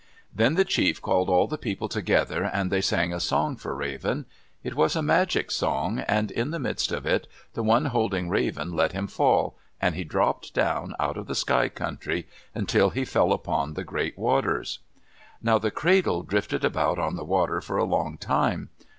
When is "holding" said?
7.85-8.27